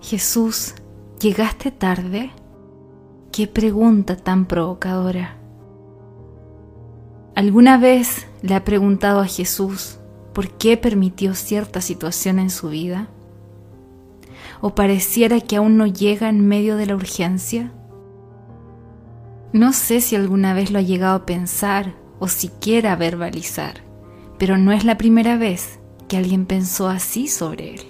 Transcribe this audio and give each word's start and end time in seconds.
Jesús, 0.00 0.74
¿llegaste 1.20 1.70
tarde? 1.70 2.30
Qué 3.32 3.46
pregunta 3.46 4.16
tan 4.16 4.46
provocadora. 4.46 5.36
¿Alguna 7.34 7.76
vez 7.76 8.26
le 8.40 8.54
ha 8.54 8.64
preguntado 8.64 9.20
a 9.20 9.26
Jesús 9.26 9.98
por 10.32 10.52
qué 10.52 10.78
permitió 10.78 11.34
cierta 11.34 11.82
situación 11.82 12.38
en 12.38 12.48
su 12.48 12.70
vida? 12.70 13.08
¿O 14.62 14.74
pareciera 14.74 15.38
que 15.40 15.56
aún 15.56 15.76
no 15.76 15.86
llega 15.86 16.30
en 16.30 16.48
medio 16.48 16.76
de 16.76 16.86
la 16.86 16.94
urgencia? 16.94 17.70
No 19.52 19.74
sé 19.74 20.00
si 20.00 20.16
alguna 20.16 20.54
vez 20.54 20.70
lo 20.70 20.78
ha 20.78 20.82
llegado 20.82 21.16
a 21.16 21.26
pensar 21.26 21.94
o 22.18 22.28
siquiera 22.28 22.92
a 22.92 22.96
verbalizar, 22.96 23.82
pero 24.38 24.56
no 24.56 24.72
es 24.72 24.84
la 24.84 24.96
primera 24.96 25.36
vez 25.36 25.78
que 26.08 26.16
alguien 26.16 26.46
pensó 26.46 26.88
así 26.88 27.28
sobre 27.28 27.74
él. 27.74 27.89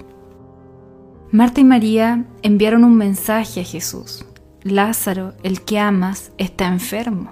Marta 1.32 1.60
y 1.60 1.64
María 1.64 2.26
enviaron 2.42 2.82
un 2.82 2.96
mensaje 2.96 3.60
a 3.60 3.64
Jesús. 3.64 4.24
Lázaro, 4.64 5.34
el 5.44 5.60
que 5.60 5.78
amas, 5.78 6.32
está 6.38 6.66
enfermo. 6.66 7.30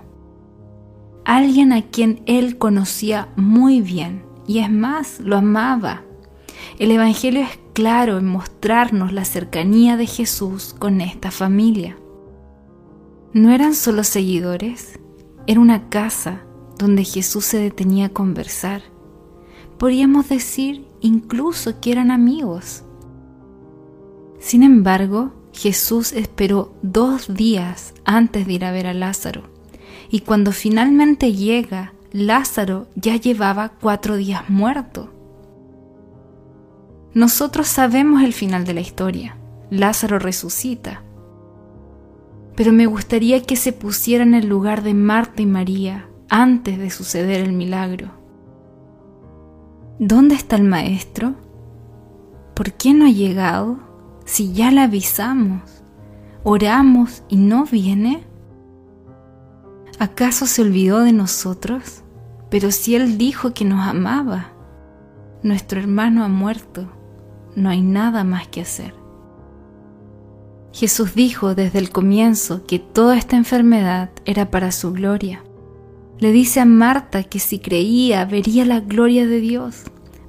Alguien 1.24 1.72
a 1.72 1.82
quien 1.82 2.22
él 2.26 2.58
conocía 2.58 3.28
muy 3.34 3.80
bien 3.80 4.22
y 4.46 4.60
es 4.60 4.70
más, 4.70 5.18
lo 5.18 5.36
amaba. 5.36 6.04
El 6.78 6.92
Evangelio 6.92 7.42
es 7.42 7.58
claro 7.72 8.18
en 8.18 8.26
mostrarnos 8.26 9.12
la 9.12 9.24
cercanía 9.24 9.96
de 9.96 10.06
Jesús 10.06 10.76
con 10.78 11.00
esta 11.00 11.32
familia. 11.32 11.98
No 13.32 13.50
eran 13.50 13.74
solo 13.74 14.04
seguidores, 14.04 15.00
era 15.48 15.58
una 15.58 15.88
casa 15.88 16.42
donde 16.78 17.02
Jesús 17.02 17.44
se 17.44 17.58
detenía 17.58 18.06
a 18.06 18.10
conversar. 18.10 18.80
Podríamos 19.76 20.28
decir 20.28 20.86
incluso 21.00 21.80
que 21.80 21.90
eran 21.90 22.12
amigos. 22.12 22.84
Sin 24.48 24.62
embargo, 24.62 25.32
Jesús 25.52 26.14
esperó 26.14 26.72
dos 26.80 27.34
días 27.34 27.92
antes 28.06 28.46
de 28.46 28.54
ir 28.54 28.64
a 28.64 28.72
ver 28.72 28.86
a 28.86 28.94
Lázaro, 28.94 29.42
y 30.08 30.20
cuando 30.20 30.52
finalmente 30.52 31.34
llega, 31.34 31.92
Lázaro 32.12 32.86
ya 32.94 33.16
llevaba 33.16 33.72
cuatro 33.78 34.16
días 34.16 34.48
muerto. 34.48 35.12
Nosotros 37.12 37.66
sabemos 37.66 38.22
el 38.22 38.32
final 38.32 38.64
de 38.64 38.72
la 38.72 38.80
historia. 38.80 39.36
Lázaro 39.68 40.18
resucita. 40.18 41.02
Pero 42.56 42.72
me 42.72 42.86
gustaría 42.86 43.42
que 43.42 43.54
se 43.54 43.74
pusiera 43.74 44.24
en 44.24 44.32
el 44.32 44.48
lugar 44.48 44.82
de 44.82 44.94
Marta 44.94 45.42
y 45.42 45.46
María 45.46 46.08
antes 46.30 46.78
de 46.78 46.88
suceder 46.88 47.42
el 47.42 47.52
milagro. 47.52 48.12
¿Dónde 49.98 50.36
está 50.36 50.56
el 50.56 50.64
maestro? 50.64 51.34
¿Por 52.54 52.72
qué 52.72 52.94
no 52.94 53.04
ha 53.04 53.10
llegado? 53.10 53.87
Si 54.28 54.52
ya 54.52 54.70
le 54.70 54.82
avisamos, 54.82 55.62
oramos 56.44 57.22
y 57.30 57.38
no 57.38 57.64
viene. 57.64 58.24
¿Acaso 59.98 60.44
se 60.44 60.60
olvidó 60.60 61.00
de 61.00 61.14
nosotros? 61.14 62.04
Pero 62.50 62.70
si 62.70 62.94
Él 62.94 63.16
dijo 63.16 63.54
que 63.54 63.64
nos 63.64 63.80
amaba, 63.88 64.52
nuestro 65.42 65.80
hermano 65.80 66.24
ha 66.24 66.28
muerto, 66.28 66.92
no 67.56 67.70
hay 67.70 67.80
nada 67.80 68.22
más 68.22 68.46
que 68.48 68.60
hacer. 68.60 68.94
Jesús 70.74 71.14
dijo 71.14 71.54
desde 71.54 71.78
el 71.78 71.88
comienzo 71.88 72.66
que 72.66 72.78
toda 72.78 73.16
esta 73.16 73.34
enfermedad 73.34 74.10
era 74.26 74.50
para 74.50 74.72
su 74.72 74.92
gloria. 74.92 75.42
Le 76.18 76.32
dice 76.32 76.60
a 76.60 76.66
Marta 76.66 77.22
que 77.24 77.38
si 77.38 77.60
creía 77.60 78.26
vería 78.26 78.66
la 78.66 78.80
gloria 78.80 79.26
de 79.26 79.40
Dios. 79.40 79.84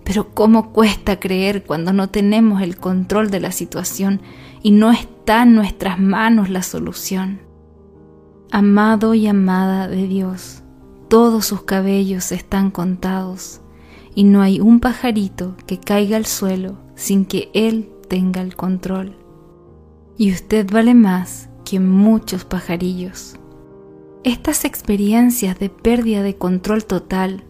Pero 0.10 0.34
cómo 0.34 0.72
cuesta 0.74 1.20
creer 1.20 1.66
cuando 1.66 1.94
no 1.94 2.10
tenemos 2.10 2.64
el 2.64 2.78
control 2.78 3.30
de 3.30 3.40
la 3.40 3.52
situación 3.52 4.22
y 4.64 4.72
no 4.72 4.92
está 4.92 5.44
en 5.44 5.54
nuestras 5.54 6.00
manos 6.00 6.50
la 6.50 6.64
solución. 6.64 7.42
Amado 8.50 9.14
y 9.14 9.28
amada 9.28 9.88
de 9.88 10.08
Dios, 10.08 10.64
todos 11.10 11.46
sus 11.46 11.62
cabellos 11.62 12.32
están 12.32 12.72
contados 12.72 13.62
y 14.16 14.24
no 14.24 14.42
hay 14.42 14.60
un 14.60 14.80
pajarito 14.80 15.56
que 15.68 15.80
caiga 15.80 16.18
al 16.18 16.26
suelo 16.26 16.80
sin 16.96 17.24
que 17.24 17.52
Él 17.54 17.92
tenga 18.08 18.42
el 18.42 18.56
control. 18.56 19.16
Y 20.18 20.32
usted 20.32 20.68
vale 20.72 20.96
más 20.96 21.50
que 21.64 21.80
muchos 21.80 22.46
pajarillos. 22.46 23.36
Estas 24.24 24.66
experiencias 24.66 25.60
de 25.60 25.70
pérdida 25.70 26.24
de 26.24 26.36
control 26.36 26.86
total 26.86 27.44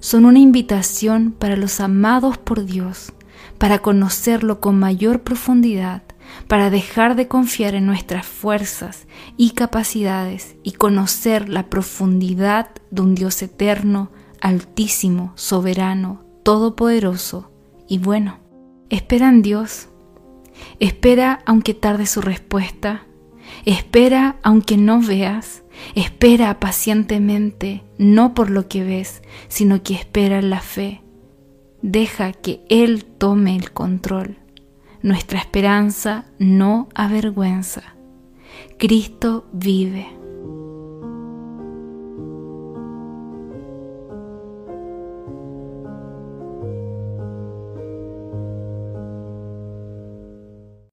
son 0.00 0.24
una 0.24 0.38
invitación 0.38 1.32
para 1.32 1.56
los 1.56 1.80
amados 1.80 2.38
por 2.38 2.64
Dios, 2.64 3.12
para 3.58 3.78
conocerlo 3.80 4.60
con 4.60 4.78
mayor 4.78 5.22
profundidad, 5.22 6.02
para 6.48 6.70
dejar 6.70 7.16
de 7.16 7.28
confiar 7.28 7.74
en 7.74 7.86
nuestras 7.86 8.26
fuerzas 8.26 9.06
y 9.36 9.50
capacidades 9.50 10.56
y 10.62 10.72
conocer 10.72 11.48
la 11.48 11.68
profundidad 11.68 12.70
de 12.90 13.02
un 13.02 13.14
Dios 13.14 13.42
eterno, 13.42 14.10
altísimo, 14.40 15.32
soberano, 15.34 16.24
todopoderoso 16.42 17.50
y 17.88 17.98
bueno. 17.98 18.38
Espera 18.88 19.28
en 19.28 19.42
Dios. 19.42 19.88
Espera 20.78 21.40
aunque 21.44 21.74
tarde 21.74 22.06
su 22.06 22.20
respuesta. 22.20 23.06
Espera 23.64 24.36
aunque 24.42 24.76
no 24.76 25.00
veas. 25.00 25.62
Espera 25.94 26.58
pacientemente, 26.58 27.82
no 27.98 28.34
por 28.34 28.50
lo 28.50 28.68
que 28.68 28.82
ves, 28.82 29.22
sino 29.48 29.82
que 29.82 29.94
espera 29.94 30.40
la 30.42 30.60
fe. 30.60 31.02
Deja 31.82 32.32
que 32.32 32.60
Él 32.68 33.04
tome 33.04 33.56
el 33.56 33.72
control. 33.72 34.38
Nuestra 35.02 35.38
esperanza 35.38 36.26
no 36.38 36.88
avergüenza. 36.94 37.82
Cristo 38.78 39.46
vive. 39.52 40.08